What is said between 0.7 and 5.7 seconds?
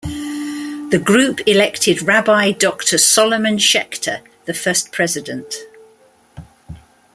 The group elected Rabbi Doctor Solomon Schechter the first president.